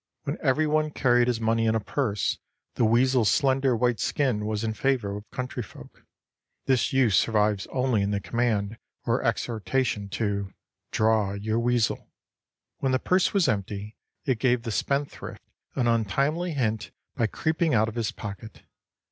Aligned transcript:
When 0.23 0.39
every 0.41 0.65
one 0.65 0.89
carried 0.89 1.27
his 1.27 1.39
money 1.39 1.67
in 1.67 1.75
a 1.75 1.79
purse, 1.79 2.39
the 2.73 2.83
weasel's 2.85 3.29
slender 3.29 3.77
white 3.77 3.99
skin 3.99 4.47
was 4.47 4.63
in 4.63 4.73
favor 4.73 5.13
with 5.13 5.29
country 5.29 5.61
folk. 5.61 6.07
This 6.65 6.91
use 6.91 7.15
survives 7.15 7.67
only 7.71 8.01
in 8.01 8.09
the 8.09 8.19
command 8.19 8.79
or 9.05 9.23
exhortation 9.23 10.09
to 10.09 10.55
"draw 10.89 11.33
your 11.33 11.59
weasel." 11.59 12.09
When 12.79 12.93
the 12.93 12.97
purse 12.97 13.31
was 13.31 13.47
empty, 13.47 13.95
it 14.25 14.39
gave 14.39 14.63
the 14.63 14.71
spendthrift 14.71 15.43
an 15.75 15.85
untimely 15.85 16.53
hint 16.53 16.89
by 17.15 17.27
creeping 17.27 17.75
out 17.75 17.87
of 17.87 17.93
his 17.93 18.11
pocket. 18.11 18.63